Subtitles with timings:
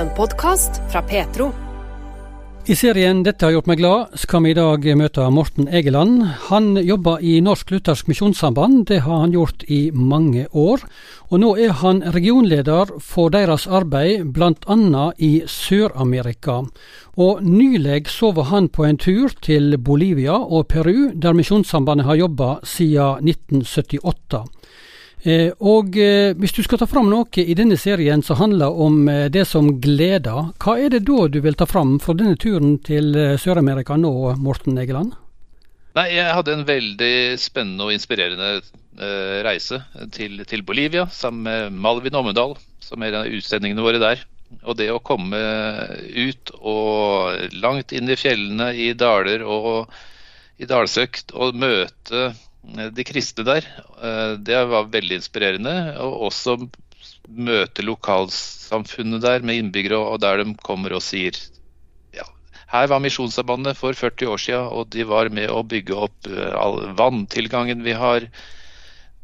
[0.00, 1.50] En podkast fra Petro.
[2.64, 6.22] I serien 'Dette har gjort meg glad' skal vi i dag møte Morten Egeland.
[6.48, 10.80] Han jobber i Norsk Luthersk Misjonssamband, det har han gjort i mange år.
[11.28, 15.04] Og nå er han regionleder for deres arbeid bl.a.
[15.18, 16.62] i Sør-Amerika.
[17.20, 22.14] Og nylig så var han på en tur til Bolivia og Peru, der Misjonssambandet har
[22.14, 24.46] jobba siden 1978.
[25.22, 29.02] Eh, og eh, hvis du skal ta fram noe i denne serien som handler om
[29.12, 32.78] eh, det som gleder, hva er det da du vil ta fram for denne turen
[32.86, 35.12] til Sør-Amerika nå, Morten Egeland?
[35.98, 38.60] Nei, Jeg hadde en veldig spennende og inspirerende
[39.44, 39.80] reise
[40.12, 42.52] til, til, Bolivia sammen med Malvin Ommedal,
[42.84, 44.22] som er en av utsendingene våre der.
[44.60, 45.40] Og det å komme
[46.14, 49.90] ut og langt inn i fjellene, i daler og
[50.60, 52.30] i dalsøkt, og møte
[52.62, 53.66] de kristne der.
[54.02, 55.74] Eh, det var veldig inspirerende.
[56.04, 56.56] Og også
[57.30, 61.36] møte lokalsamfunnet der med innbyggere, og der de kommer og sier
[62.16, 62.24] ja,
[62.72, 66.50] her var Misjonssambandet for 40 år siden, og de var med å bygge opp eh,
[66.54, 68.26] all vanntilgangen vi har.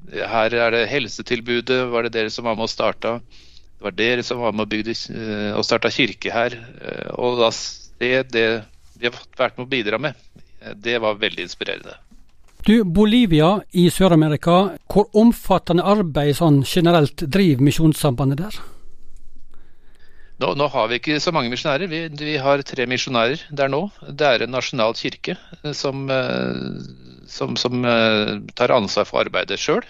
[0.07, 3.19] Her er det helsetilbudet, var det dere som var med og starta.
[3.77, 4.95] Det var dere som var med og, bygde,
[5.59, 6.55] og starta kirke her.
[7.19, 7.51] Og da
[8.01, 8.47] det, det
[8.97, 10.15] de har vært med å bidra med,
[10.79, 11.99] det var veldig inspirerende.
[12.67, 14.55] Du, Bolivia i Sør-Amerika,
[14.91, 18.57] hvor omfattende arbeid sånn generelt driver Misjonssambandet der?
[20.43, 21.87] Nå, nå, har vi ikke så mange misjonærer.
[21.89, 23.85] Vi, vi, har tre misjonærer der nå.
[24.11, 26.59] Det er en nasjonal kirke eh, som, eh,
[27.31, 29.87] som, som eh, tar ansvar for arbeidet sjøl.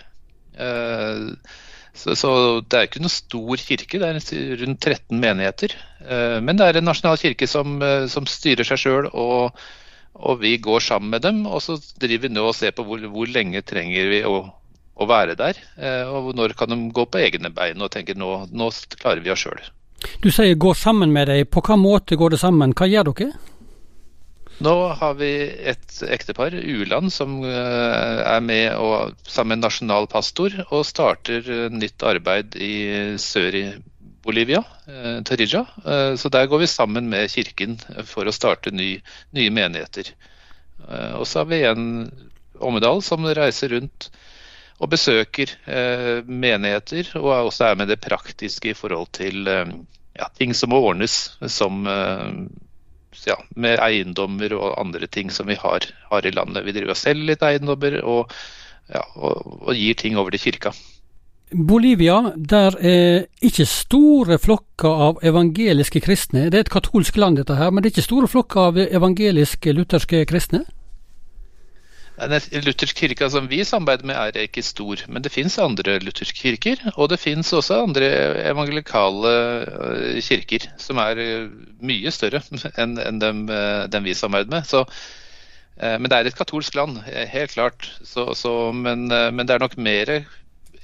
[1.96, 5.72] Så, så, det er ikke noen stor kirke, det er rundt 13 menigheter.
[6.44, 7.80] Men det er en nasjonal kirke som,
[8.12, 9.56] som styrer seg sjøl og
[10.16, 13.02] og vi går sammen med dem, og så driver vi nå og ser på hvor,
[13.12, 14.36] hvor lenge trenger vi å,
[14.96, 15.58] å være der.
[15.76, 19.34] Eh, og når kan de gå på egne bein og tenke nå, nå klarer vi
[19.34, 19.60] oss sjøl.
[20.22, 21.46] Du sier gå sammen med deg.
[21.50, 22.74] På hvilken måte går det sammen?
[22.76, 23.36] Hva gjør dere?
[24.64, 25.30] Nå har vi
[25.68, 32.04] et ektepar, Uland, som eh, er med og, sammen med nasjonalpastor og starter eh, nytt
[32.08, 32.72] arbeid i
[33.20, 33.66] sør i
[34.26, 35.66] Bolivia, eh, Tarija.
[35.86, 38.96] Eh, så der går vi sammen med kirken for å starte ny,
[39.36, 40.10] nye menigheter.
[40.88, 41.86] Eh, og så har vi en
[42.56, 44.08] Ommedal som reiser rundt
[44.80, 45.50] og besøker
[46.24, 51.36] menigheter, og også er med det praktiske i forhold til ja, ting som må ordnes,
[51.52, 51.84] som
[53.28, 56.64] ja, med eiendommer og andre ting som vi har, har i landet.
[56.64, 58.32] Vi driver og selger litt eiendommer og,
[58.92, 60.72] ja, og, og gir ting over til kirka.
[61.54, 66.48] Bolivia, der er ikke store flokker av evangeliske kristne.
[66.50, 69.74] Det er et katolsk land, dette her, men det er ikke store flokker av evangeliske
[69.76, 70.64] lutherske kristne?
[72.16, 75.02] Luthersk kirke som vi samarbeider med, er ikke stor.
[75.06, 76.80] Men det finnes andre lutherske kirker.
[76.96, 78.08] Og det finnes også andre
[78.50, 82.40] evangelikale øh, kirker som er øh, mye større
[82.82, 84.64] enn dem, øh, dem vi samarbeider med.
[84.64, 84.84] Så,
[85.76, 88.00] men det er et katolsk land, helt klart.
[88.02, 90.24] Så, så, men, men, det er nok mer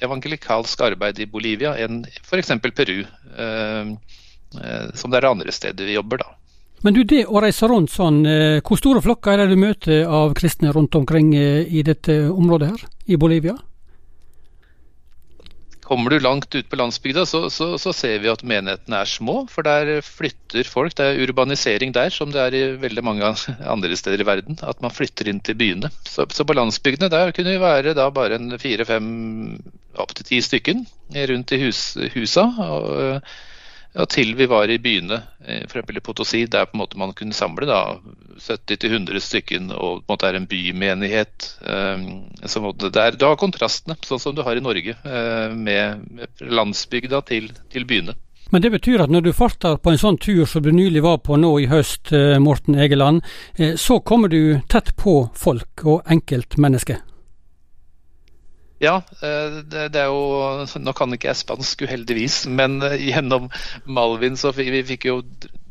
[0.02, 2.52] evangelikalsk arbeid i Bolivia enn f.eks.
[2.62, 3.00] Peru,
[3.38, 3.90] eh,
[4.60, 6.24] eh, som det er andre steder vi jobber.
[6.24, 6.38] da.
[6.82, 10.06] Men du, det å reise rundt sånn, eh, hvor store flokker er det du møter
[10.06, 13.56] av kristne rundt omkring i dette området her, i Bolivia?
[15.82, 19.42] Kommer du langt ut på landsbygda, så, så, så, ser vi at menighetene er små.
[19.50, 20.94] For der flytter folk.
[20.98, 23.32] Det er urbanisering der, som det er i veldig mange
[23.74, 24.60] andre steder i verden.
[24.62, 25.90] At man flytter inn til byene.
[26.06, 29.08] Så, så på landsbygdene der kunne vi være da bare fire-fem,
[29.98, 30.86] opptil ti stykken
[31.32, 31.82] rundt i hus,
[32.14, 32.46] husa.
[32.68, 33.32] Og,
[33.92, 35.90] ja, til vi var i byene, eh, f.eks.
[35.96, 37.66] i Potosi, der på en måte man kunne samle
[38.40, 41.50] 70-100 stykken og på en måte er en bymenighet.
[41.60, 42.06] Um,
[42.40, 44.96] så det er, du har kontrastene, sånn som du har i Norge,
[45.52, 48.16] med, med landsbygda til, til, byene.
[48.52, 51.20] Men det betyr at når du farter på en sånn tur som du nylig var
[51.24, 53.22] på nå i høst, Morten Egeland,
[53.80, 57.00] så kommer du tett på folk og enkeltmennesker?
[58.82, 63.46] Ja, eh, det, det, er jo Nå kan ikke jeg spansk, uheldigvis, men eh, gjennom
[63.86, 65.20] Malvin så vi, vi fikk jo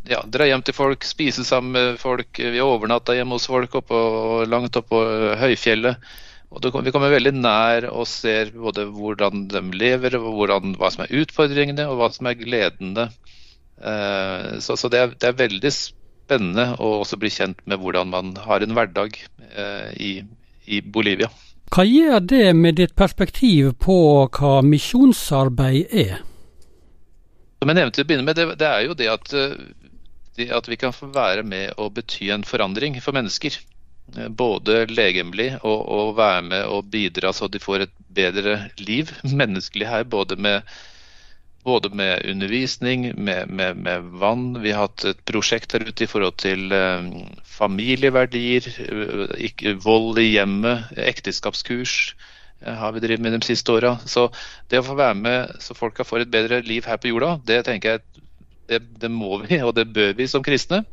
[0.07, 2.39] ja, dra hjem til folk, spise sammen med folk.
[2.39, 3.99] Vi overnatta hjemme hos folk oppå,
[4.47, 6.07] langt oppå eh, høyfjellet.
[6.51, 11.13] Og Vi kommer veldig nær og ser både hvordan de lever, hvordan, hva som er
[11.21, 13.05] utfordringene og hva som er gledende.
[14.59, 18.35] Så, så det, er, det, er, veldig spennende å også bli kjent med hvordan man
[18.43, 19.15] har en hverdag
[19.95, 20.11] i,
[20.67, 21.31] i Bolivia.
[21.71, 23.93] Hva gjør det med ditt perspektiv på
[24.27, 26.17] hva misjonsarbeid er?
[27.61, 29.53] Som jeg nevnte til å begynne med, det, det er jo det at, eh,
[30.35, 33.55] det at, vi kan få være med å bety en forandring for mennesker.
[34.17, 39.15] Eh, både legemlig og, og være med og bidra så de får et bedre liv
[39.23, 40.03] menneskelig her.
[40.03, 40.67] Både med
[41.63, 44.61] både med undervisning, med, med, med, vann.
[44.61, 47.07] Vi har hatt et prosjekt her ute i forhold til eh,
[47.45, 51.95] familieverdier, eh, vold i hjemmet, ekteskapskurs
[52.65, 53.97] eh, har vi drevet med de siste åra.
[54.05, 54.29] Så
[54.71, 57.63] det å få være med så folka får et bedre liv her på jorda, det
[57.69, 58.27] tenker jeg
[58.71, 60.85] det, det må vi, og det bør vi som kristne.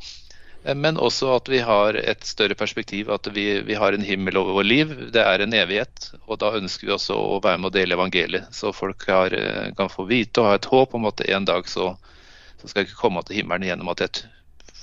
[0.63, 4.37] Eh, men også at vi har et større perspektiv, at vi, vi har en himmel
[4.37, 4.95] over vår liv.
[5.13, 6.11] Det er en evighet.
[6.27, 9.71] Og da ønsker vi også å være med å dele evangeliet, så folk har, eh,
[9.77, 11.93] kan få vite og ha et håp om at en dag så,
[12.61, 14.27] så skal jeg ikke komme til himmelen gjennom at jeg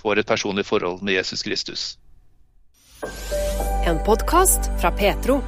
[0.01, 1.97] får et personlig forhold med Jesus Kristus.
[3.87, 5.39] En podkast fra Petro.